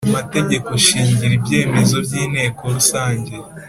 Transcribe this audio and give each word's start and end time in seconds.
mategeko 0.15 0.69
shingiro 0.85 1.33
ibyemezo 1.39 1.95
by 2.05 2.13
Inteko 2.23 2.63
rusange 2.75 3.33